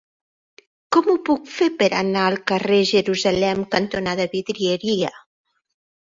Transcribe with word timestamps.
Com 0.95 1.09
ho 1.11 1.15
puc 1.25 1.41
fer 1.57 1.65
per 1.81 1.89
anar 1.97 2.23
al 2.29 2.37
carrer 2.51 2.79
Jerusalem 2.91 3.61
cantonada 3.75 4.25
Vidrieria? 4.31 5.13